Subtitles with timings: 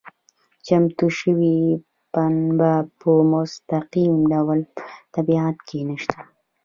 [0.65, 1.59] چمتو شوې
[2.13, 6.19] پنبه په مستقیم ډول په طبیعت کې نشته.